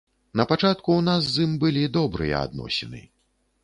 На 0.39 0.45
пачатку 0.51 0.89
ў 0.97 1.01
нас 1.11 1.21
з 1.35 1.45
ім 1.49 1.53
былі 1.67 1.85
добрыя 2.01 2.43
адносіны. 2.51 3.09